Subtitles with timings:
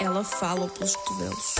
[0.00, 1.54] Ela fala pelos cotovelos.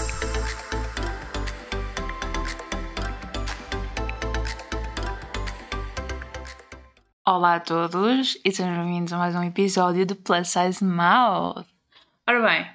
[7.26, 11.66] Olá a todos e sejam bem-vindos a mais um episódio do Plus Size Mouth.
[12.26, 12.69] Ora bem,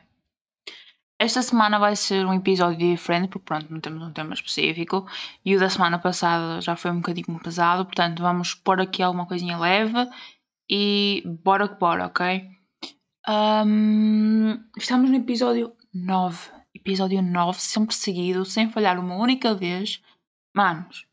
[1.25, 5.07] esta semana vai ser um episódio diferente porque pronto, não temos um tema específico
[5.43, 9.25] e o da semana passada já foi um bocadinho pesado, portanto vamos pôr aqui alguma
[9.25, 10.07] coisinha leve
[10.69, 12.49] e bora que bora, ok?
[13.27, 20.01] Um, estamos no episódio 9, episódio 9, sempre seguido, sem falhar uma única vez.
[20.55, 21.07] Manos,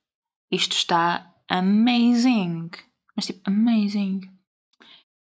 [0.50, 2.70] isto está amazing!
[3.16, 4.20] Mas tipo, amazing.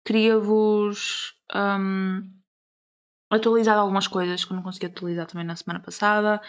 [0.06, 2.30] Queria-vos um,
[3.30, 6.40] atualizar algumas coisas que eu não consegui atualizar também na semana passada.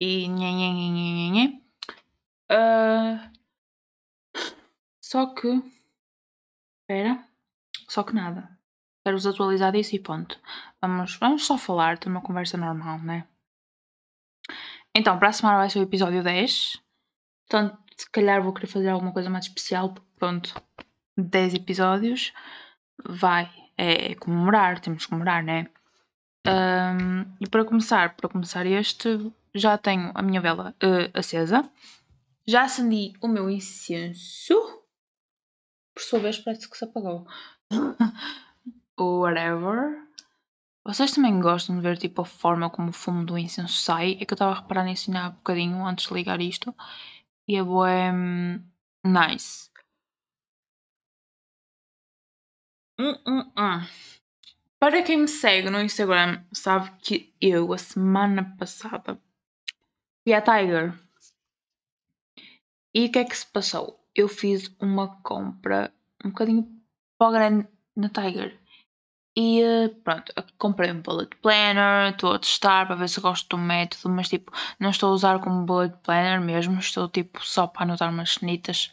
[0.00, 1.62] E nhê, nhê, nhê, nhê, nhê.
[2.50, 3.30] Uh,
[5.00, 5.48] só que.
[6.82, 7.24] Espera.
[7.88, 8.58] Só que nada.
[9.04, 10.38] Quero-vos atualizar disso e ponto.
[10.80, 13.26] Vamos, vamos só falar, ter uma conversa normal, né?
[14.94, 16.82] Então, para a semana vai ser o episódio 10.
[17.48, 20.54] Portanto, se calhar vou querer fazer alguma coisa mais especial, porque pronto,
[21.16, 22.32] 10 episódios
[23.04, 25.66] vai, é, é comemorar, temos que comemorar, né?
[26.48, 31.70] Um, e para começar, para começar este, já tenho a minha vela uh, acesa,
[32.46, 34.54] já acendi o meu incenso,
[35.94, 37.26] por sua vez parece que se apagou.
[38.98, 40.08] Whatever.
[40.84, 44.12] Vocês também gostam de ver tipo a forma como o fumo do incenso sai?
[44.20, 46.74] É que eu estava a reparar nisso há bocadinho antes de ligar isto.
[47.46, 47.88] E é boa.
[49.04, 49.70] Nice.
[52.98, 54.17] Hum, hum, hum.
[54.80, 59.20] Para quem me segue no Instagram, sabe que eu, a semana passada,
[60.22, 60.94] fui à Tiger.
[62.94, 64.00] E o que é que se passou?
[64.14, 65.92] Eu fiz uma compra
[66.24, 66.80] um bocadinho
[67.18, 68.56] para grande na Tiger.
[69.36, 73.58] E eh, pronto, comprei um bullet planner, estou a testar para ver se gosto do
[73.58, 77.82] método, mas tipo, não estou a usar como bullet planner mesmo, estou tipo só para
[77.82, 78.92] anotar umas cenitas.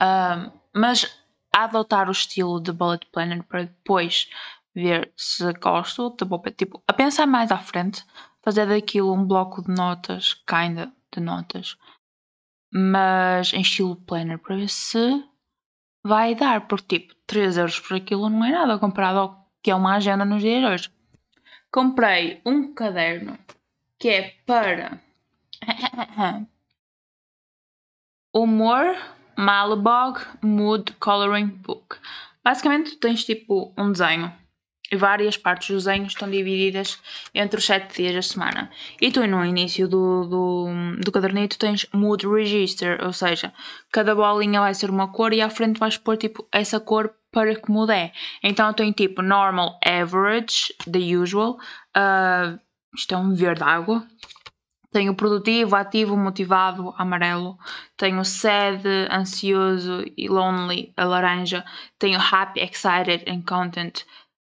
[0.00, 1.18] Um, mas
[1.54, 4.28] a adotar o estilo de bullet planner para depois
[4.74, 8.04] ver se gosto, tipo, tipo, a pensar mais à frente,
[8.42, 11.76] fazer daquilo um bloco de notas, kinda de notas,
[12.72, 15.24] mas em estilo planner para ver se
[16.04, 19.74] vai dar, porque tipo, 3 euros por aquilo não é nada comparado ao que é
[19.74, 20.90] uma agenda nos dias de hoje.
[21.70, 23.38] Comprei um caderno
[23.98, 25.00] que é para
[28.34, 28.96] Humor
[29.36, 31.98] Malbog Mood Coloring Book.
[32.42, 34.32] Basicamente, tens tipo um desenho
[34.92, 37.00] e várias partes dos desenhos estão divididas
[37.34, 38.70] entre os 7 dias da semana.
[39.00, 40.66] E tu, no início do, do,
[41.02, 43.54] do cadernito, tens Mood Register, ou seja,
[43.90, 47.54] cada bolinha vai ser uma cor e à frente vais pôr tipo essa cor para
[47.54, 48.12] que mude.
[48.42, 51.58] Então eu tenho tipo normal, average, the usual.
[51.96, 52.60] Uh,
[52.94, 54.06] isto é um verde água.
[54.92, 57.56] Tenho produtivo, ativo, motivado, amarelo.
[57.96, 61.64] Tenho sad, ansioso e lonely, a laranja.
[61.98, 64.04] Tenho happy, excited and content,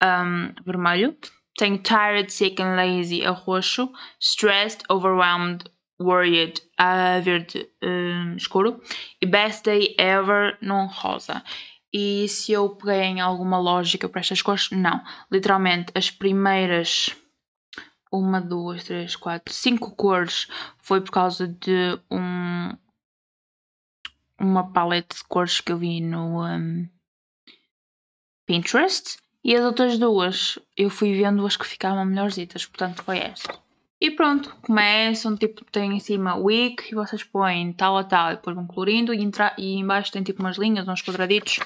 [0.04, 1.16] um, vermelho.
[1.58, 3.92] Tenho tired, sick and lazy, a roxo.
[4.20, 8.82] Stressed, overwhelmed, worried, a verde um, escuro.
[9.22, 11.44] E best day ever, num rosa.
[11.92, 14.70] E se eu peguei em alguma lógica para estas cores?
[14.72, 15.04] Não.
[15.32, 17.16] Literalmente, as primeiras
[18.12, 22.76] uma, duas, três, quatro, cinco cores foi por causa de um
[24.40, 26.88] uma paleta de cores que eu vi no um,
[28.46, 33.58] Pinterest e as outras duas eu fui vendo as que ficavam melhorzitas, portanto foi esta.
[34.02, 38.36] E pronto, começam, tipo, tem em cima week e vocês põem tal a tal e
[38.36, 41.60] depois vão colorindo e, entra, e embaixo tem tipo umas linhas, uns quadraditos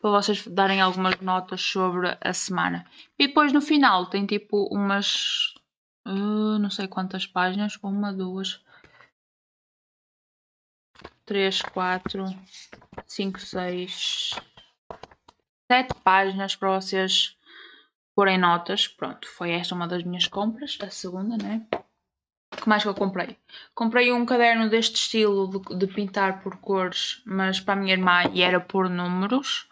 [0.00, 2.86] para vocês darem algumas notas sobre a semana.
[3.18, 5.52] E depois no final tem tipo umas,
[6.06, 8.60] uh, não sei quantas páginas, uma, duas,
[11.26, 12.24] três, quatro,
[13.04, 14.30] cinco, seis,
[15.70, 17.36] sete páginas para vocês
[18.12, 18.88] porem notas.
[18.88, 21.64] Pronto, foi esta uma das minhas compras, a segunda, né?
[22.52, 23.38] O que mais que eu comprei?
[23.72, 28.24] Comprei um caderno deste estilo de, de, pintar por cores, mas para a minha irmã
[28.32, 29.68] e era por números.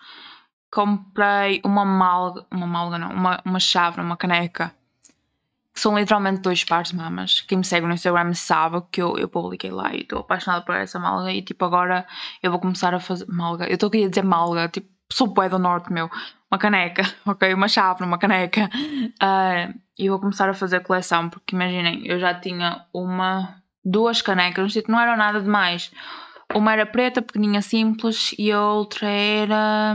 [0.71, 4.73] Comprei uma malga, uma malga não, uma, uma chave, uma caneca,
[5.75, 7.41] são literalmente dois pares de mamas.
[7.41, 10.77] Quem me segue no Instagram sabe que eu, eu publiquei lá e estou apaixonada por
[10.77, 12.07] essa malga e tipo agora
[12.41, 13.67] eu vou começar a fazer malga.
[13.67, 16.11] Eu estou a dizer malga, tipo, sou bué do norte meu
[16.51, 17.55] uma caneca, ok?
[17.55, 18.69] Uma chave uma caneca.
[19.23, 24.75] Uh, e vou começar a fazer coleção, porque imaginem, eu já tinha uma, duas canecas,
[24.89, 25.91] não eram nada demais.
[26.55, 29.95] Uma era preta, pequeninha, simples, e a outra era.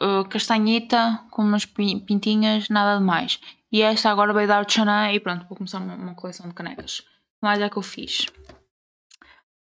[0.00, 3.40] uh, castanhita com umas pintinhas, nada de mais.
[3.72, 7.02] E esta agora veio dar Chanã e pronto, vou começar uma, uma coleção de canecas.
[7.40, 8.26] Mais é que eu fiz.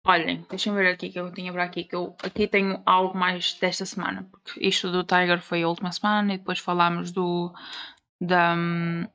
[0.05, 3.55] Olhem, deixem ver aqui que eu tinha para aqui, que eu aqui tenho algo mais
[3.55, 7.53] desta semana, porque isto do Tiger foi a última semana e depois falámos do
[8.21, 9.07] da hum,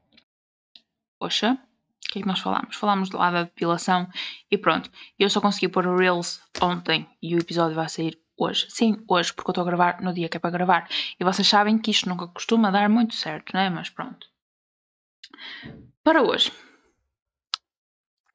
[1.20, 2.76] Poxa, o que é que nós falámos?
[2.76, 4.08] Falámos lá da depilação
[4.52, 4.90] e pronto.
[5.18, 8.68] Eu só consegui pôr o Reels ontem e o episódio vai sair hoje.
[8.70, 10.88] Sim, hoje, porque eu estou a gravar no dia que é para gravar.
[11.20, 13.70] E vocês sabem que isto nunca costuma dar muito certo, não é?
[13.70, 14.28] Mas pronto.
[16.04, 16.52] Para hoje,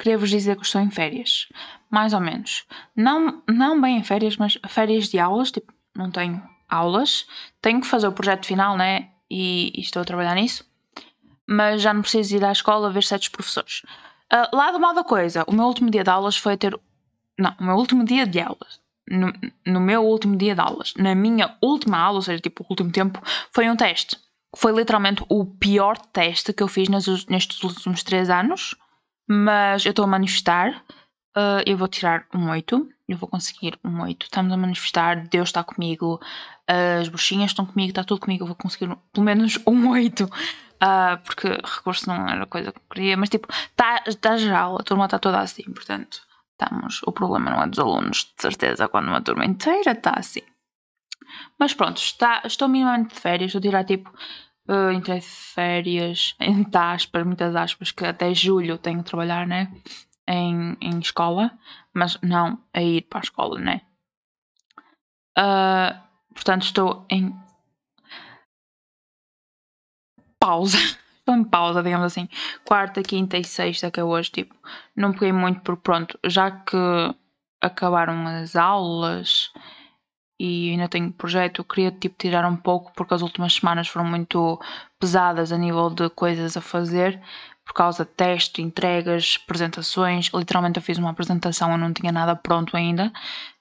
[0.03, 1.49] queria vos dizer que estou em férias.
[1.89, 2.65] Mais ou menos.
[2.97, 5.53] Não, não bem em férias, mas férias de aulas.
[5.53, 7.27] Tipo, não tenho aulas.
[7.61, 9.11] Tenho que fazer o projeto final, né?
[9.31, 10.65] E, e estou a trabalhar nisso.
[11.47, 13.83] Mas já não preciso ir à escola ver certos professores.
[14.33, 16.79] Uh, lá do mal da coisa, o meu último dia de aulas foi ter.
[17.39, 18.81] Não, o meu último dia de aulas.
[19.09, 19.33] No,
[19.67, 22.91] no meu último dia de aulas, na minha última aula, ou seja, tipo, o último
[22.91, 23.21] tempo,
[23.51, 24.17] foi um teste.
[24.57, 28.75] Foi literalmente o pior teste que eu fiz nestes últimos três anos
[29.32, 30.84] mas eu estou a manifestar.
[31.34, 32.88] Uh, eu vou tirar um 8.
[33.08, 34.25] Eu vou conseguir um 8.
[34.25, 35.26] Estamos a manifestar.
[35.29, 36.20] Deus está comigo.
[36.69, 37.90] As bruxinhas estão comigo.
[37.90, 38.43] Está tudo comigo.
[38.43, 40.25] Eu vou conseguir pelo menos um 8.
[40.25, 40.29] Uh,
[40.81, 43.17] ah, porque recurso não era a coisa que eu queria.
[43.17, 44.76] Mas tipo, está tá geral.
[44.79, 45.64] A turma está toda assim.
[45.64, 46.20] Portanto,
[46.52, 47.00] estamos.
[47.06, 48.88] O problema não é dos alunos, de certeza.
[48.88, 50.43] Quando uma turma inteira está assim.
[51.58, 53.49] Mas pronto, está, estou minimamente de férias.
[53.49, 54.12] Estou a tirar tipo
[54.69, 59.73] uh, entrei de férias, entre aspas, muitas aspas, que até julho tenho que trabalhar, né?
[60.26, 61.50] Em, em escola,
[61.93, 63.82] mas não a ir para a escola, né?
[65.38, 65.99] Uh,
[66.35, 67.35] portanto, estou em
[70.38, 70.79] pausa.
[71.23, 72.29] Estou em pausa, digamos assim.
[72.65, 74.56] Quarta, quinta e sexta, que é hoje, tipo,
[74.97, 76.76] não peguei muito por pronto, já que
[77.61, 79.53] acabaram as aulas
[80.44, 84.61] e ainda tenho projeto, queria tipo tirar um pouco porque as últimas semanas foram muito
[84.99, 87.21] pesadas a nível de coisas a fazer
[87.65, 90.33] por causa de teste, entregas, apresentações.
[90.35, 93.12] Literalmente eu fiz uma apresentação, eu não tinha nada pronto ainda.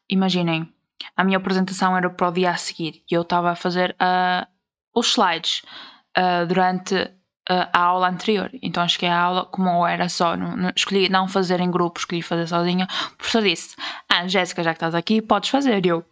[0.09, 0.67] Imaginem,
[1.15, 4.47] a minha apresentação era para o dia a seguir e eu estava a fazer uh,
[4.95, 5.61] os slides
[6.17, 8.49] uh, durante uh, a aula anterior.
[8.59, 12.23] Então cheguei à aula, como era só, não, não, escolhi não fazer em grupo, escolhi
[12.23, 12.87] fazer sozinha.
[13.13, 13.75] O professor disse:
[14.09, 15.85] Ah, Jéssica, já que estás aqui, podes fazer.
[15.85, 16.03] E eu,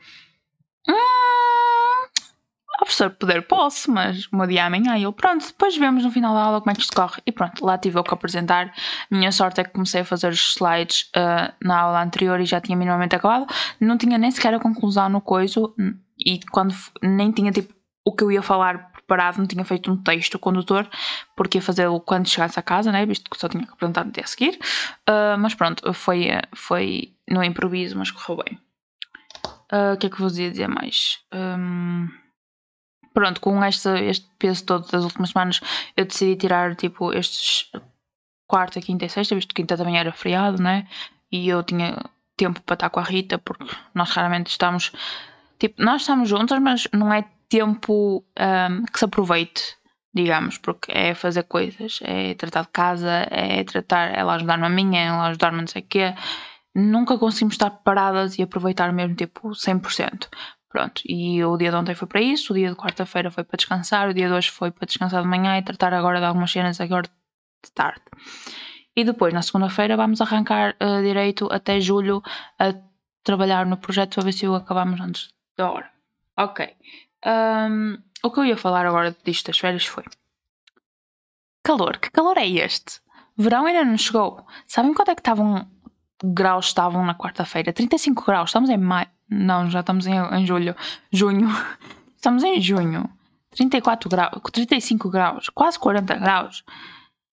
[2.80, 4.98] a professor poder posso, mas o meu dia é amanhã.
[4.98, 7.22] E eu, pronto, depois vemos no final da aula como é que isto corre.
[7.26, 8.74] E pronto, lá tive eu que apresentar.
[9.12, 12.62] Minha sorte é que comecei a fazer os slides uh, na aula anterior e já
[12.62, 13.48] tinha minimamente acabado.
[13.82, 15.76] Não tinha nem sequer a conclusão no coiso.
[16.18, 16.74] E quando
[17.04, 17.74] nem tinha tipo
[18.06, 20.88] o que eu ia falar preparado, não tinha feito um texto condutor,
[21.36, 23.06] porque ia fazê-lo quando chegasse a casa, né?
[23.06, 24.58] Visto que só tinha que apresentar no dia a seguir.
[25.08, 28.60] Uh, mas pronto, foi, foi no improviso, mas correu bem.
[29.72, 31.20] Uh, o que é que vos ia dizer mais?
[31.34, 32.08] Um,
[33.20, 35.60] pronto, com este, este peso todo das últimas semanas,
[35.98, 37.70] eu decidi tirar tipo estes
[38.48, 40.88] quarta, quinta e sexta, visto que quinta também era feriado, né?
[41.30, 41.98] E eu tinha
[42.38, 44.94] tempo para estar com a Rita, porque nós raramente estamos.
[45.60, 49.76] Tipo, nós estamos juntas, mas não é tempo um, que se aproveite,
[50.14, 54.96] digamos, porque é fazer coisas, é tratar de casa, é tratar, ela ajudar-me a mim,
[54.96, 56.16] ela ajudar-me não sei o quê
[56.76, 60.28] nunca conseguimos estar paradas e aproveitar mesmo tipo 100%.
[60.70, 63.58] Pronto, e o dia de ontem foi para isso, o dia de quarta-feira foi para
[63.58, 66.52] descansar, o dia de hoje foi para descansar de manhã e tratar agora de algumas
[66.52, 67.10] cenas agora
[67.64, 68.04] de tarde.
[68.96, 72.22] E depois, na segunda-feira, vamos arrancar uh, direito até julho
[72.60, 72.74] a
[73.24, 75.92] trabalhar no projeto para ver se o acabamos antes da hora.
[76.38, 76.76] Ok.
[77.26, 80.04] Um, o que eu ia falar agora disto das férias foi
[81.64, 81.98] calor.
[81.98, 83.02] Que calor é este?
[83.38, 84.46] Verão ainda não chegou.
[84.68, 85.70] Sabem quanto é que estavam
[86.24, 87.74] graus estavam na quarta-feira.
[87.74, 89.08] 35 graus, estamos em maio.
[89.30, 90.76] Não, já estamos em, em julho.
[91.12, 91.48] Junho.
[92.16, 93.10] Estamos em junho.
[93.52, 96.66] 34 graus, 35 graus, quase 40 graus.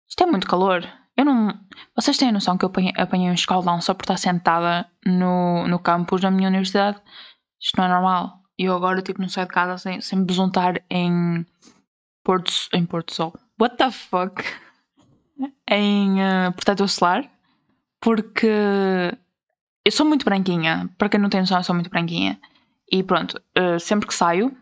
[0.09, 0.87] Isto é muito calor.
[1.17, 1.59] Eu não.
[1.95, 5.79] Vocês têm noção que eu apanhei, apanhei um escaldão só por estar sentada no, no
[5.81, 7.01] campus da minha universidade?
[7.61, 8.41] Isto não é normal.
[8.59, 11.45] E eu agora, tipo, não saio de casa sem, sem besuntar em
[12.23, 13.35] Porto, em Porto Sol.
[13.61, 14.45] What the fuck?
[15.69, 17.29] em uh, protetor solar
[18.07, 18.47] porque
[19.85, 20.89] eu sou muito branquinha.
[20.97, 22.41] Para quem não tem noção, eu sou muito branquinha.
[22.89, 24.57] E pronto, uh, sempre que saio,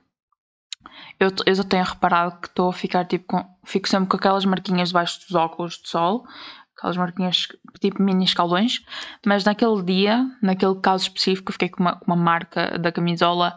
[1.21, 4.47] eu, eu já tenho reparado que estou a ficar tipo com, Fico sempre com aquelas
[4.47, 6.27] marquinhas debaixo dos óculos de sol,
[6.75, 7.49] aquelas marquinhas
[7.79, 8.83] tipo mini escaldões.
[9.27, 13.55] Mas naquele dia, naquele caso específico, fiquei com uma, uma marca da camisola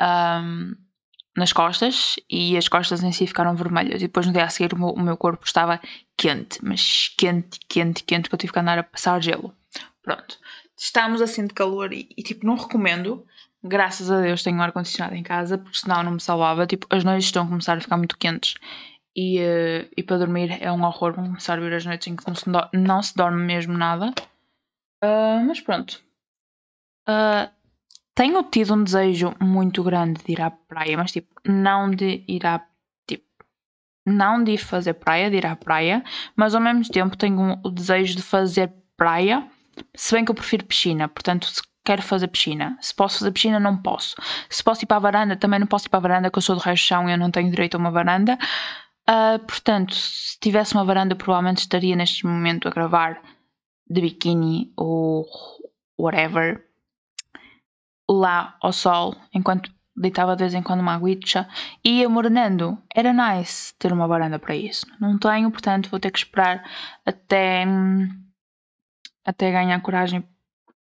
[0.00, 0.76] um,
[1.36, 4.00] nas costas e as costas em si ficaram vermelhas.
[4.02, 5.80] E depois no dia a seguir o meu, o meu corpo estava
[6.16, 9.54] quente, mas quente, quente, quente, que eu tive que andar a passar gelo.
[10.02, 10.38] Pronto.
[10.76, 13.24] Estamos assim de calor e, e tipo, não recomendo,
[13.62, 16.66] graças a Deus tenho ar-condicionado em casa, porque senão não me salvava.
[16.66, 18.54] Tipo, as noites estão a começar a ficar muito quentes
[19.16, 21.14] e, uh, e para dormir é um horror.
[21.14, 24.12] Vão começar a vir as noites em que não se, não se dorme mesmo nada.
[25.02, 26.02] Uh, mas pronto.
[27.08, 27.50] Uh,
[28.14, 32.46] tenho tido um desejo muito grande de ir à praia, mas tipo, não de ir
[32.46, 32.64] à.
[33.06, 33.24] Tipo,
[34.06, 36.02] não de ir fazer praia, de ir à praia,
[36.36, 39.48] mas ao mesmo tempo tenho o desejo de fazer praia,
[39.94, 42.78] se bem que eu prefiro piscina, portanto, se quero fazer piscina.
[42.80, 44.16] Se posso fazer piscina, não posso.
[44.48, 46.42] Se posso ir para a varanda, também não posso ir para a varanda, porque eu
[46.42, 48.38] sou do resto chão e eu não tenho direito a uma varanda.
[49.08, 53.20] Uh, portanto, se tivesse uma varanda, provavelmente estaria neste momento a gravar
[53.88, 55.26] de biquíni ou
[55.98, 56.64] whatever
[58.18, 61.48] lá ao sol, enquanto deitava de vez em quando uma aguicha
[61.84, 62.78] e ia morenando.
[62.94, 64.86] Era nice ter uma varanda para isso.
[65.00, 66.64] Não tenho, portanto, vou ter que esperar
[67.06, 67.64] até,
[69.24, 70.24] até ganhar coragem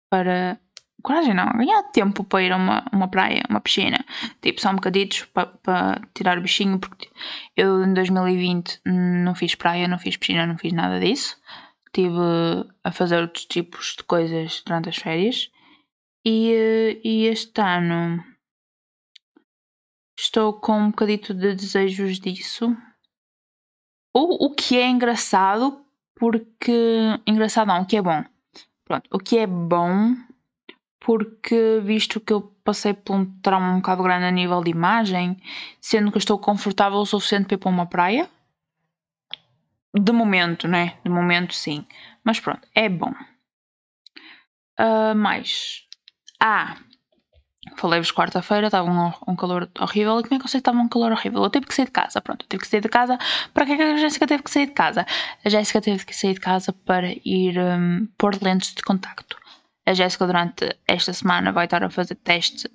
[0.09, 0.59] para.
[1.01, 3.97] Coragem não, ganhar tempo para ir a uma, uma praia, uma piscina.
[4.41, 7.09] Tipo, só um bocaditos para, para tirar o bichinho, porque
[7.57, 11.35] eu em 2020 não fiz praia, não fiz piscina, não fiz nada disso.
[11.87, 12.17] Estive
[12.85, 15.51] a fazer outros tipos de coisas durante as férias
[16.25, 18.23] e, eh, e este ano
[20.17, 22.75] estou com um bocadito de desejos disso.
[24.13, 25.83] O, o que é engraçado,
[26.15, 26.71] porque.
[27.25, 28.23] Engraçado não, o que é bom.
[28.85, 30.15] Pronto, o que é bom,
[30.99, 35.37] porque visto que eu passei por um trauma um bocado grande a nível de imagem,
[35.81, 38.29] sendo que estou confortável o suficiente para ir para uma praia.
[39.95, 40.97] De momento, né?
[41.03, 41.85] De momento, sim.
[42.23, 43.13] Mas pronto, é bom.
[44.79, 45.87] Uh, mais.
[46.39, 46.77] Ah,
[47.77, 50.19] falei-vos quarta-feira, estava um, um, calor horrível.
[50.19, 51.43] E como é que eu sei que estava um calor horrível?
[51.43, 53.17] Eu tive que sair de casa, pronto, eu tive que sair de casa.
[53.53, 55.05] Para que é que a Jéssica teve que sair de casa?
[55.43, 59.37] A Jéssica teve que sair de casa para ir um, pôr lentes de contacto.
[59.85, 62.67] A Jéssica, durante esta semana, vai estar a fazer teste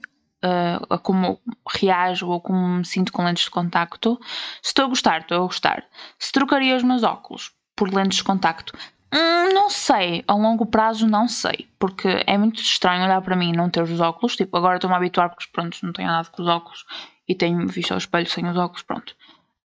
[0.44, 4.18] uh, a como reajo ou como me sinto com lentes de contacto.
[4.62, 5.84] Se estou a gostar, estou a gostar.
[6.18, 8.76] Se trocaria os meus óculos por lentes de contacto,
[9.12, 13.50] Hum, não sei, a longo prazo não sei, porque é muito estranho olhar para mim
[13.50, 14.36] e não ter os óculos.
[14.36, 16.84] Tipo, agora estou-me a habituar porque pronto, não tenho nada com os óculos
[17.26, 19.14] e tenho visto ao espelho sem os óculos, pronto.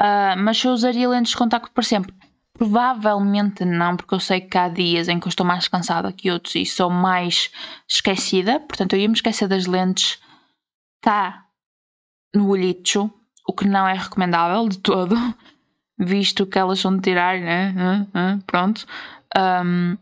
[0.02, 2.14] Uh, mas se eu usaria lentes de contacto para sempre?
[2.54, 6.30] Provavelmente não, porque eu sei que há dias em que eu estou mais cansada que
[6.30, 7.52] outros e sou mais
[7.88, 10.22] esquecida, portanto eu ia me esquecer das lentes.
[11.02, 11.46] Tá
[12.36, 13.10] no olhicho,
[13.48, 15.16] o que não é recomendável de todo,
[15.98, 17.74] visto que elas são de tirar, né?
[18.46, 18.86] Pronto.
[19.38, 19.98] Um,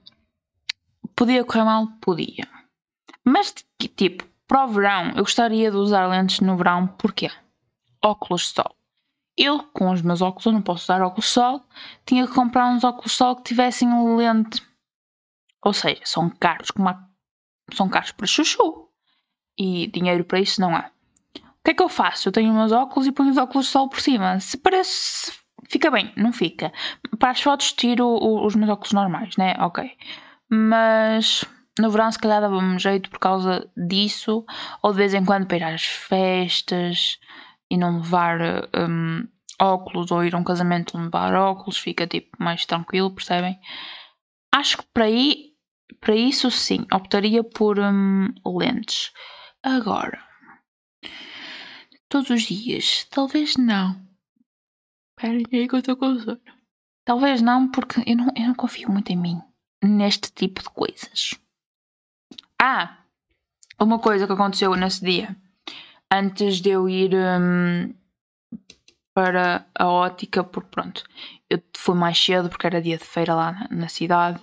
[1.16, 1.88] podia correr mal?
[2.02, 2.48] Podia.
[3.24, 3.54] Mas,
[3.96, 7.30] tipo, para o verão, eu gostaria de usar lentes no verão, porquê?
[8.04, 8.76] Óculos de sol.
[9.36, 11.64] Eu, com os meus óculos, não posso usar óculos de sol,
[12.06, 14.66] tinha que comprar uns óculos de sol que tivessem lente.
[15.64, 17.08] Ou seja, são caros, como a...
[17.74, 18.88] são caros para chuchu.
[19.58, 20.90] E dinheiro para isso não há.
[21.36, 22.30] O que é que eu faço?
[22.30, 24.40] Eu tenho meus óculos e ponho os óculos de sol por cima.
[24.40, 25.37] Se parece
[25.70, 26.72] Fica bem, não fica.
[27.20, 28.08] Para as fotos tiro
[28.46, 29.56] os meus óculos normais, né?
[29.60, 29.90] Ok.
[30.50, 31.44] Mas
[31.80, 34.46] no verão se calhar dava-me jeito por causa disso,
[34.82, 37.20] ou de vez em quando para ir às festas
[37.70, 38.40] e não levar
[38.76, 39.28] um,
[39.62, 43.60] óculos, ou ir a um casamento não levar óculos, fica tipo mais tranquilo, percebem?
[44.54, 45.52] Acho que para, aí,
[46.00, 49.12] para isso sim, optaria por um, lentes.
[49.62, 50.20] Agora,
[52.10, 54.07] todos os dias, talvez não.
[55.18, 56.40] Esperem aí que eu estou com sono.
[57.04, 59.42] Talvez não, porque eu não, eu não confio muito em mim.
[59.84, 61.34] Neste tipo de coisas.
[62.62, 63.00] Ah!
[63.80, 65.36] Uma coisa que aconteceu nesse dia.
[66.12, 67.94] Antes de eu ir um,
[69.14, 71.04] para a ótica, porque pronto,
[71.50, 74.40] eu fui mais cedo porque era dia de feira lá na, na cidade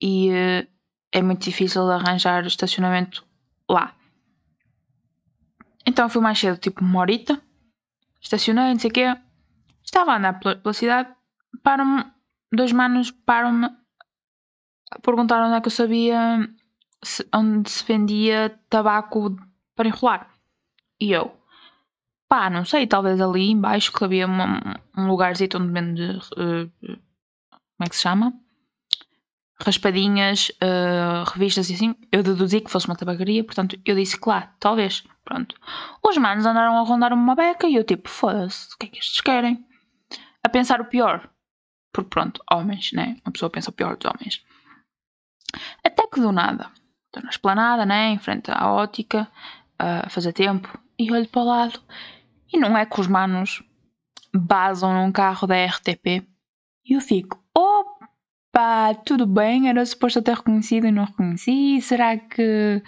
[0.00, 0.68] e uh,
[1.10, 3.24] é muito difícil arranjar estacionamento
[3.68, 3.94] lá.
[5.86, 7.40] Então fui mais cedo, tipo uma horita,
[8.20, 9.16] estacionei, não sei o quê,
[9.94, 11.08] Estava a andar pela, cidade,
[11.62, 12.04] param-me,
[12.52, 13.70] dois manos param-me,
[15.02, 16.50] perguntaram onde é que eu sabia
[17.00, 19.36] se, onde se vendia tabaco
[19.76, 20.28] para enrolar.
[21.00, 21.32] E eu,
[22.28, 27.84] pá, não sei, talvez ali embaixo que havia uma, um lugarzinho onde vende, uh, como
[27.84, 28.34] é que se chama?
[29.64, 31.94] Raspadinhas, uh, revistas e assim.
[32.10, 35.04] Eu deduzi que fosse uma tabacaria, portanto eu disse que lá, talvez.
[35.24, 35.54] Pronto.
[36.02, 38.98] Os manos andaram a rondar uma beca e eu tipo, foda-se, o que é que
[38.98, 39.64] estes querem?
[40.44, 41.30] A pensar o pior.
[41.92, 43.16] Porque pronto, homens, né?
[43.24, 44.44] Uma pessoa pensa o pior dos homens.
[45.82, 46.70] Até que do nada,
[47.06, 48.10] estou na esplanada, né?
[48.10, 49.30] Em frente à ótica,
[49.78, 51.80] a fazer tempo, e olho para o lado.
[52.52, 53.62] E não é que os manos
[54.34, 56.26] basam num carro da RTP.
[56.84, 61.80] E eu fico, opa, tudo bem, era suposto ter reconhecido e não reconheci.
[61.80, 62.82] Será que.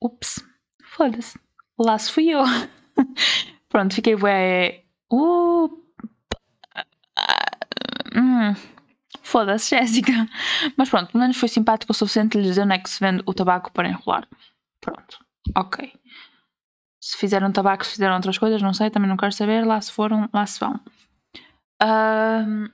[0.00, 0.46] Ups,
[0.82, 1.38] foda-se.
[1.78, 2.42] lá se fui eu.
[3.68, 4.84] Pronto, fiquei bué.
[5.10, 5.85] Uh,
[8.16, 8.54] hum,
[9.22, 10.12] Foda-se, Jéssica.
[10.76, 13.22] Mas pronto, pelo menos foi simpático o suficiente lhe dizer onde é que se vende
[13.26, 14.28] o tabaco para enrolar.
[14.80, 15.18] Pronto,
[15.56, 15.92] ok.
[17.00, 19.64] Se fizeram tabaco, se fizeram outras coisas, não sei, também não quero saber.
[19.64, 20.80] Lá se foram, lá se vão.
[21.82, 22.70] Uh,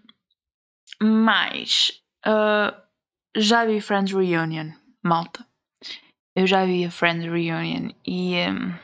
[1.02, 2.75] mas uh,
[3.37, 4.72] já vi Friends Reunion,
[5.02, 5.46] malta.
[6.34, 8.37] Eu já vi a Friends Reunion e.
[8.49, 8.75] Um,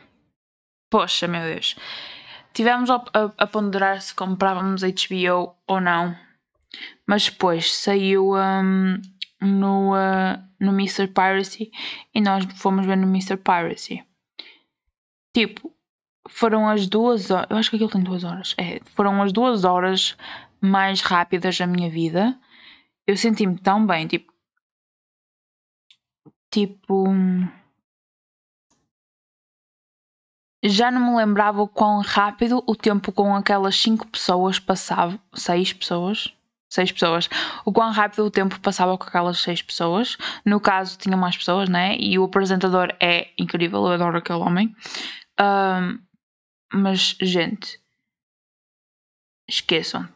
[0.91, 1.77] poxa, meu Deus.
[2.53, 6.28] Tivemos a, a, a, ponderar se comprávamos HBO ou não.
[7.07, 9.01] Mas depois saiu um,
[9.41, 11.09] no, uh, no Mr.
[11.09, 11.71] Piracy
[12.15, 13.37] e nós fomos ver no Mr.
[13.37, 14.05] Piracy.
[15.35, 15.75] Tipo,
[16.29, 17.47] foram as duas horas.
[17.51, 18.55] Eu acho que aquilo tem duas horas.
[18.59, 20.17] É, foram as duas horas
[20.61, 22.39] mais rápidas da minha vida.
[23.07, 24.33] Eu senti-me tão bem, tipo.
[26.51, 27.05] Tipo.
[30.65, 35.19] Já não me lembrava o quão rápido o tempo com aquelas cinco pessoas passava.
[35.35, 36.35] Seis pessoas?
[36.69, 37.29] Seis pessoas.
[37.65, 40.19] O quão rápido o tempo passava com aquelas seis pessoas.
[40.45, 41.97] No caso, tinha mais pessoas, né?
[41.99, 44.77] E o apresentador é incrível, eu adoro aquele homem.
[45.41, 45.99] Um,
[46.73, 47.81] mas, gente,
[49.49, 50.07] esqueçam.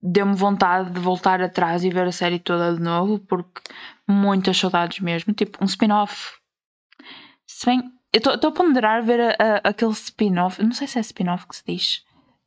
[0.00, 3.62] Deu-me vontade de voltar atrás e ver a série toda de novo, porque
[4.06, 5.32] muitas saudades mesmo.
[5.32, 6.38] Tipo, um spin-off.
[7.46, 7.82] Se bem.
[8.12, 10.62] Eu estou a ponderar ver a, a, aquele spin-off.
[10.62, 12.04] Não sei se é spin-off que se diz.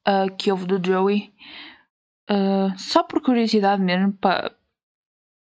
[0.08, 1.34] Uh, que houve do Joey.
[2.32, 4.56] Uh, só por curiosidade mesmo, para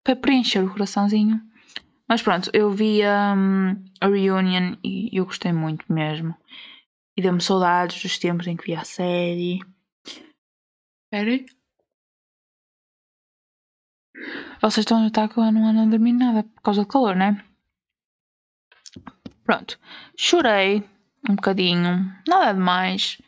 [0.03, 1.39] pa preencher o coraçãozinho.
[2.07, 6.35] Mas pronto, eu vi um, a Reunion e eu gostei muito mesmo.
[7.15, 9.59] E deu-me saudades dos tempos em que vi a série.
[11.05, 11.45] Espera aí.
[14.59, 17.15] Vocês estão a notar que eu não ando a dormir nada por causa do calor,
[17.15, 17.45] né?
[19.43, 19.79] Pronto.
[20.17, 20.83] Chorei
[21.29, 22.11] um bocadinho.
[22.27, 23.21] Nada demais.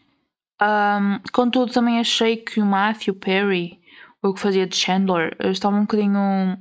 [0.62, 3.80] Um, contudo, também achei que o Matthew Perry,
[4.21, 6.58] o que fazia de Chandler, estava um bocadinho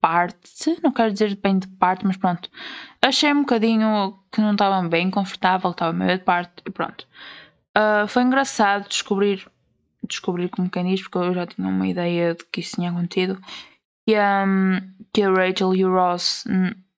[0.00, 2.48] parte, não quero dizer bem de parte, mas pronto.
[3.02, 7.06] Achei um bocadinho que não estava bem confortável, estava meio de parte e pronto.
[7.76, 9.46] Uh, foi engraçado descobrir,
[10.08, 13.40] descobrir como quem diz, porque eu já tinha uma ideia de que isso tinha acontecido,
[14.06, 14.80] que, um,
[15.12, 16.44] que a Rachel e o Ross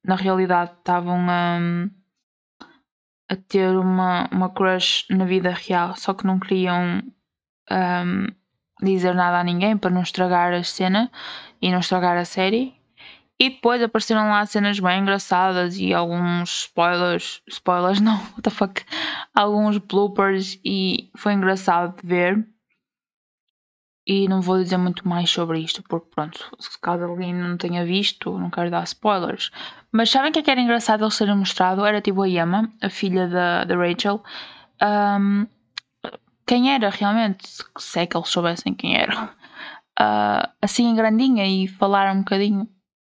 [0.05, 1.91] na realidade estavam um,
[3.29, 7.03] a ter uma, uma crush na vida real, só que não queriam
[7.71, 8.27] um,
[8.83, 11.11] dizer nada a ninguém para não estragar a cena
[11.61, 12.75] e não estragar a série.
[13.39, 17.43] E depois apareceram lá cenas bem engraçadas e alguns spoilers.
[17.49, 18.85] Spoilers não, what the fuck?
[19.35, 22.47] Alguns bloopers e foi engraçado de ver.
[24.07, 27.85] E não vou dizer muito mais sobre isto, porque pronto, se caso alguém não tenha
[27.85, 29.51] visto, não quero dar spoilers.
[29.93, 31.85] Mas sabem o que, é que era engraçado ele ser mostrado?
[31.85, 34.23] Era tipo a Yama, a filha da, da Rachel.
[34.83, 35.47] Um,
[36.47, 37.47] quem era realmente?
[37.79, 39.27] Se é que eles soubessem quem era.
[40.01, 42.69] Uh, assim grandinha e falar um bocadinho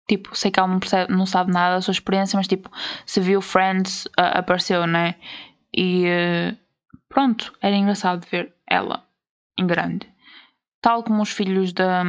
[0.09, 2.71] tipo, sei que ela não, percebe, não sabe nada da sua experiência, mas tipo,
[3.05, 5.15] se viu Friends, uh, apareceu, né?
[5.77, 6.57] E uh,
[7.09, 9.05] pronto, era engraçado ver ela
[9.59, 10.09] em grande.
[10.81, 12.05] Tal como os filhos da,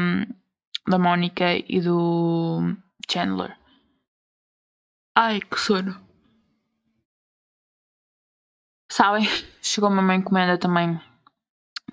[0.87, 2.75] da Mónica e do
[3.09, 3.57] Chandler.
[5.15, 5.99] Ai, que sono.
[8.91, 9.25] Sabem,
[9.61, 10.99] chegou-me uma encomenda também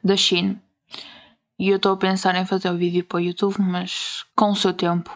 [0.05, 0.61] da Shein.
[1.59, 4.57] E eu estou a pensar em fazer o vídeo para o YouTube, mas com o
[4.57, 5.11] seu tempo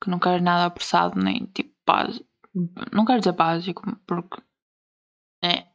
[0.00, 2.26] que não quero nada apressado, nem tipo básico.
[2.92, 4.40] Não quero dizer básico, porque
[5.42, 5.66] é.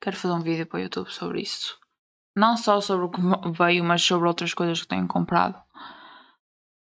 [0.00, 1.79] Quero fazer um vídeo para o YouTube sobre isso.
[2.36, 5.60] Não só sobre o que veio, mas sobre outras coisas que tenho comprado.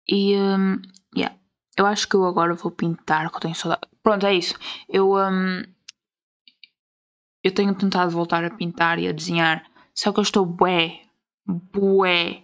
[0.07, 0.81] E um,
[1.15, 1.37] yeah.
[1.77, 3.87] Eu acho que eu agora vou pintar, que eu tenho saudade.
[4.03, 4.55] Pronto, é isso.
[4.87, 5.63] Eu, um,
[7.43, 9.65] eu tenho tentado voltar a pintar e a desenhar.
[9.95, 11.01] Só que eu estou bué,
[11.45, 12.43] bué,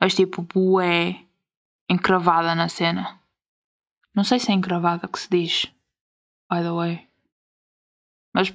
[0.00, 1.26] mas tipo bué
[1.88, 3.20] encravada na cena.
[4.14, 5.66] Não sei se é encravada que se diz,
[6.50, 7.08] by the way.
[8.34, 8.54] Mas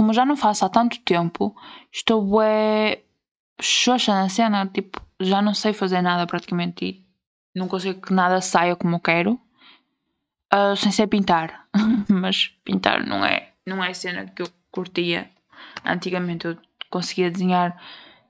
[0.00, 1.54] como já não faço há tanto tempo,
[1.92, 3.02] estou bué
[3.60, 7.04] xoxa na cena, tipo, já não sei fazer nada praticamente e
[7.54, 9.38] não consigo que nada saia como eu quero.
[10.50, 11.68] Uh, sem ser pintar.
[12.08, 15.28] Mas pintar não é, não é cena que eu curtia.
[15.84, 16.56] Antigamente eu
[16.88, 17.78] conseguia desenhar.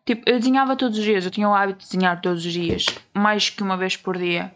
[0.04, 2.87] Tipo, eu desenhava todos os dias, eu tinha o hábito de desenhar todos os dias,
[3.14, 4.52] mais que uma vez por dia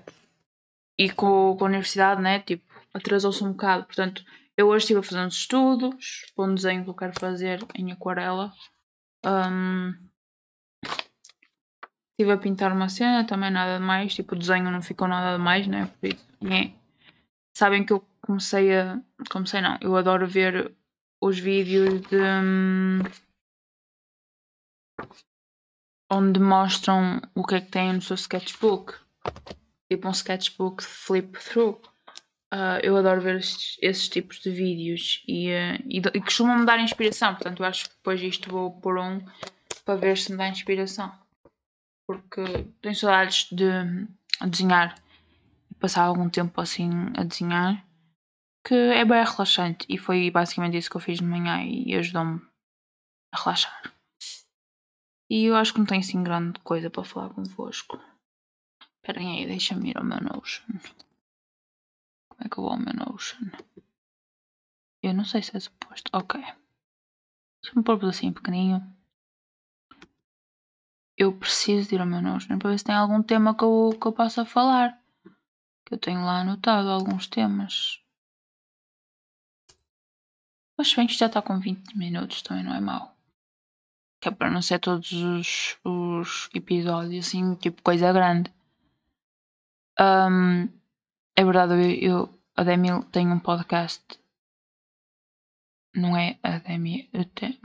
[0.99, 2.41] e com, com a universidade, né?
[2.41, 3.85] Tipo, atrasou-se um bocado.
[3.85, 4.25] Portanto,
[4.57, 7.91] eu hoje estive a fazer uns estudos para um desenho que eu quero fazer em
[7.93, 8.53] aquarela.
[9.25, 9.93] Um,
[12.13, 14.15] estive a pintar uma cena, também nada de mais.
[14.15, 15.87] Tipo, o desenho não ficou nada de mais, né?
[16.01, 16.73] Por isso, é.
[17.57, 19.01] Sabem que eu comecei a.
[19.31, 20.75] Comecei não, eu adoro ver
[21.21, 22.19] os vídeos de.
[26.13, 28.95] onde mostram o que é que tem no seu sketchbook.
[29.91, 31.81] Tipo um sketchbook flip through.
[32.57, 36.79] Ah, eu adoro ver estes, esses tipos de vídeos e, ah, e, e costumam-me dar
[36.79, 37.35] inspiração.
[37.35, 39.21] Portanto, eu acho que depois isto vou pôr um
[39.85, 41.13] para ver se me dá inspiração.
[42.07, 42.45] Porque
[42.81, 43.67] tenho saudades de
[44.47, 44.95] desenhar
[45.69, 47.85] e passar algum tempo assim a desenhar
[48.65, 52.41] que é bem relaxante e foi basicamente isso que eu fiz de manhã e ajudou-me
[53.33, 53.93] a relaxar.
[55.29, 58.01] E eu acho que não tenho assim grande coisa para falar convosco.
[59.03, 60.79] Esperem aí, deixa-me ir ao meu Notion.
[62.37, 63.49] Como é que eu vou ao meu Notion?
[65.03, 66.11] Eu não sei se é suposto.
[66.13, 66.43] Ok.
[67.63, 68.83] Se me pôr assim pequenininho.
[71.17, 73.97] Eu preciso de ir ao meu Notion para ver se tem algum tema que eu,
[74.01, 75.01] que eu possa falar.
[75.85, 78.01] Que eu tenho lá anotado alguns temas.
[80.77, 83.17] Mas bem que já está com 20 minutos, também não é mau.
[84.21, 88.53] Que é para não ser todos os, os episódios assim, tipo coisa grande.
[89.99, 90.69] Ahm,
[91.37, 94.05] é verdade, eu, eu- a Demi tem um podcast.
[95.95, 97.09] Não é a Demi.
[97.13, 97.61] Eu te-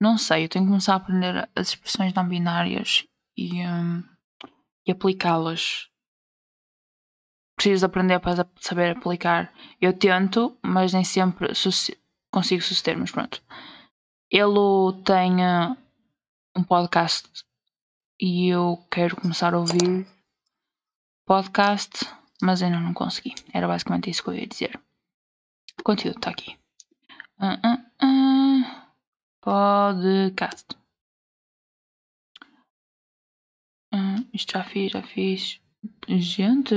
[0.00, 4.02] não sei, eu tenho que começar a aprender as expressões não binárias e, ahm,
[4.86, 5.88] e aplicá-las.
[7.56, 9.52] Preciso de aprender para saber aplicar.
[9.80, 11.48] Eu tento, mas nem sempre
[12.32, 13.42] consigo suceder, mas pronto.
[14.30, 15.76] Ele tem ah,
[16.56, 17.28] um podcast
[18.20, 20.06] e eu quero começar a ouvir
[21.26, 22.06] podcast,
[22.42, 23.34] mas ainda não consegui.
[23.52, 24.80] Era basicamente isso que eu ia dizer.
[25.78, 26.58] O conteúdo está aqui.
[27.38, 28.92] Ah, ah, ah.
[29.40, 30.78] Podcast.
[34.38, 35.60] Isto já fiz, já fiz.
[36.08, 36.74] Gente,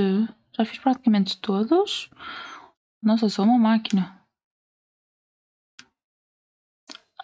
[0.56, 2.10] já fiz praticamente todos.
[3.00, 4.20] Nossa, sou uma máquina.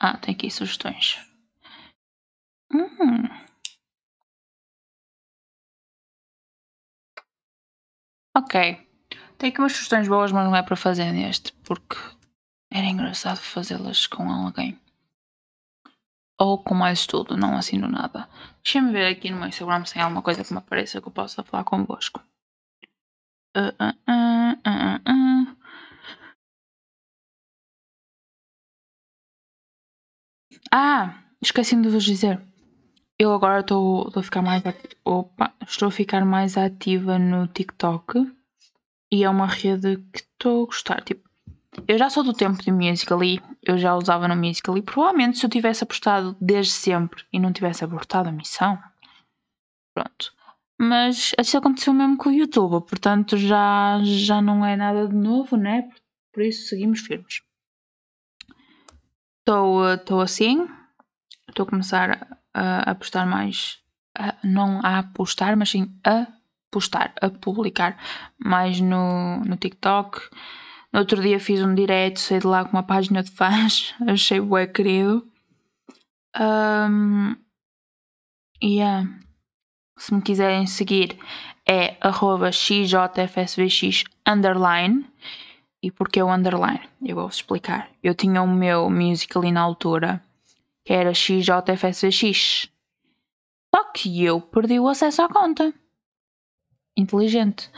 [0.01, 1.19] Ah, tem aqui sugestões.
[2.73, 3.48] Hum.
[8.39, 8.55] Ok.
[9.37, 11.97] Tem aqui umas sugestões boas, mas não é para fazer neste, porque
[12.71, 14.79] era engraçado fazê-las com alguém.
[16.39, 18.29] Ou com mais estudo, não assino nada.
[18.63, 21.13] Deixa-me ver aqui no meu Instagram se tem alguma coisa que me apareça que eu
[21.13, 22.23] possa falar convosco.
[23.57, 23.75] Ah,
[24.07, 25.57] ah, ah.
[30.73, 32.48] Ah, esqueci-me de vos dizer.
[33.19, 38.31] Eu agora estou a ficar mais ati- Opa, estou a ficar mais ativa no TikTok
[39.11, 41.03] e é uma rede que estou a gostar.
[41.03, 41.29] Tipo,
[41.89, 44.83] eu já sou do tempo de Musical.ly, eu já usava no Musical.ly.
[44.83, 48.79] Provavelmente se eu tivesse apostado desde sempre e não tivesse abortado a missão,
[49.93, 50.33] pronto.
[50.81, 55.57] Mas isso aconteceu mesmo com o YouTube, portanto já, já não é nada de novo,
[55.57, 55.91] né?
[56.33, 57.43] Por isso seguimos firmes.
[59.41, 60.69] Estou assim,
[61.49, 63.79] estou a começar a, apostar mais,
[64.17, 66.27] a- não a apostar, mas sim a
[66.71, 67.97] postar, a publicar
[68.39, 70.21] mais no, no TikTok.
[70.93, 74.41] No outro dia fiz um direct, saí de lá com uma página de fãs, achei
[74.41, 75.27] bué querido.
[76.39, 77.37] Um,
[78.63, 79.09] yeah.
[79.99, 81.19] Se me quiserem seguir
[81.67, 85.05] é arroba xjfsvx underline.
[85.83, 86.81] E porquê o underline?
[87.01, 87.89] Eu vou-vos explicar.
[88.03, 90.21] Eu tinha o meu Musical.ly na altura,
[90.89, 92.67] que era xjfsvx.
[93.75, 95.75] Só que eu perdi o acesso à conta.
[96.97, 97.71] Inteligente.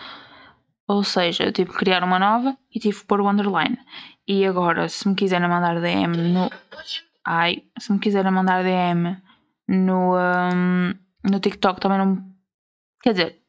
[0.86, 3.76] Ou seja, eu tive que criar uma nova e tive que pôr o underline.
[4.28, 6.48] E agora, se me quiserem mandar DM no.
[7.26, 9.20] Ai, se me quiserem mandar DM
[9.66, 10.94] no, hum,
[11.28, 12.24] no TikTok também não.
[13.02, 13.42] Quer dizer,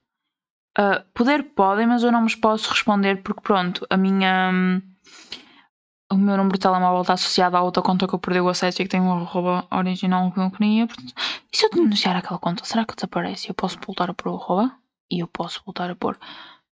[0.76, 4.50] ah, poder podem, mas eu não vos posso responder porque pronto, a minha.
[4.52, 4.82] hum,
[6.12, 8.82] o meu número de telemóvel está associado à outra conta que eu perdi o acesso
[8.82, 10.86] e que tem um arroba original que eu não queria.
[10.86, 11.14] Portanto,
[11.52, 13.50] e se eu denunciar aquela conta, será que desaparece?
[13.50, 14.76] Eu posso voltar a pôr o arroba?
[15.10, 16.20] E eu posso voltar a pôr.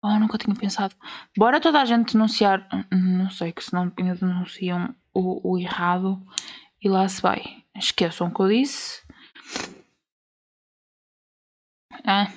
[0.03, 0.95] Oh, nunca tinha pensado.
[1.37, 2.67] Bora toda a gente denunciar.
[2.91, 6.21] Não sei, que senão ainda denunciam o, o errado
[6.83, 7.43] e lá se vai.
[7.77, 9.03] Esqueçam o que eu disse.
[12.05, 12.29] Ah,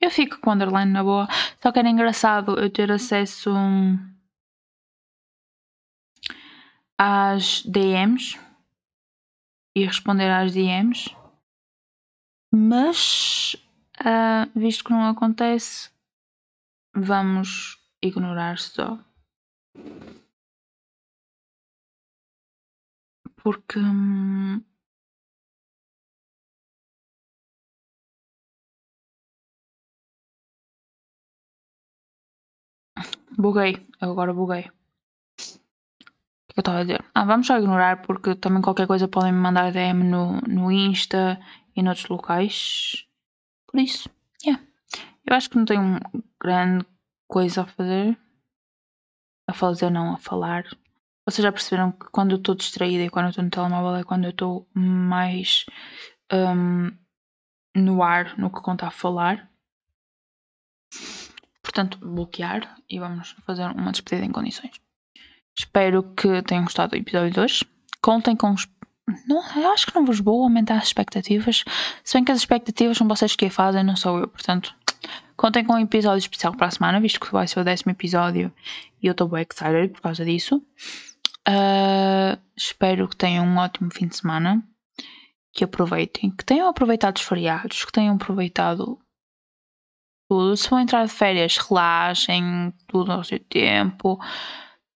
[0.00, 1.28] eu fico com o underline na boa.
[1.62, 3.50] Só que era engraçado eu ter acesso
[6.98, 8.38] às DMs
[9.74, 11.14] e responder às DMs.
[12.52, 13.56] Mas,
[14.00, 15.90] ah, visto que não acontece,
[16.94, 18.98] vamos ignorar só.
[23.36, 23.78] Porque.
[23.78, 24.62] hum,
[33.42, 34.64] Buguei, agora buguei.
[36.58, 37.04] Que eu estava a dizer?
[37.14, 41.40] Ah, vamos só ignorar porque também qualquer coisa podem me mandar DM no, no Insta
[41.76, 43.06] e noutros locais.
[43.68, 44.10] Por isso,
[44.44, 44.60] yeah.
[45.24, 46.00] Eu acho que não tenho
[46.42, 46.84] grande
[47.28, 48.18] coisa a fazer.
[49.46, 50.64] A fazer, não, a falar.
[51.24, 54.02] Vocês já perceberam que quando eu estou distraída e quando eu estou no telemóvel é
[54.02, 55.64] quando eu estou mais
[56.32, 56.90] um,
[57.76, 59.48] no ar no que conta a falar.
[61.62, 64.87] Portanto, bloquear e vamos fazer uma despedida em condições.
[65.58, 67.64] Espero que tenham gostado do episódio 2.
[68.00, 68.68] Contem com os.
[69.26, 71.64] Não, eu acho que não vos vou aumentar as expectativas.
[72.04, 74.28] Se bem que as expectativas são vocês que a fazem, não sou eu.
[74.28, 74.72] Portanto,
[75.36, 78.52] contem com um episódio especial para a semana, visto que vai ser o décimo episódio
[79.02, 80.62] e eu estou bem excited por causa disso.
[81.48, 84.62] Uh, espero que tenham um ótimo fim de semana.
[85.52, 88.98] Que aproveitem, que tenham aproveitado os feriados, que tenham aproveitado
[90.28, 90.56] tudo.
[90.56, 94.20] Se vão entrar de férias, relaxem, tudo ao seu tempo.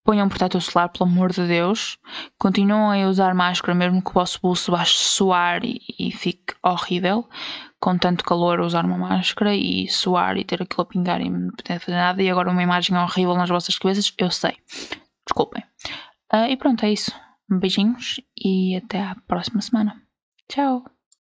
[0.05, 1.97] Ponham protetor solar, pelo amor de Deus.
[2.39, 7.29] Continuem a usar máscara, mesmo que o vosso bolso baixe suar e, e fique horrível.
[7.81, 11.51] Com tanto calor, usar uma máscara e suar e ter aquilo a pingar e não
[11.51, 12.23] poder fazer nada.
[12.23, 14.57] E agora uma imagem horrível nas vossas cabeças, eu sei.
[15.27, 15.63] Desculpem.
[16.33, 17.13] Uh, e pronto, é isso.
[17.49, 20.01] Beijinhos e até à próxima semana.
[20.49, 20.85] Tchau!